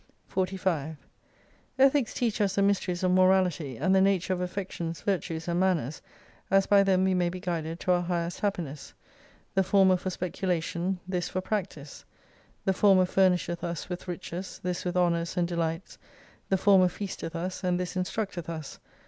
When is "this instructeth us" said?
17.79-18.79